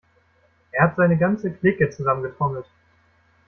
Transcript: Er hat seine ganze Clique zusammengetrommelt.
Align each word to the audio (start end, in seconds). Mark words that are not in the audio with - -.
Er 0.71 0.83
hat 0.85 0.95
seine 0.95 1.15
ganze 1.15 1.51
Clique 1.53 1.87
zusammengetrommelt. 1.91 2.65